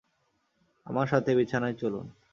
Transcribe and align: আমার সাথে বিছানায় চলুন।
আমার 0.85 1.07
সাথে 1.07 1.31
বিছানায় 1.35 1.73
চলুন। 1.73 2.05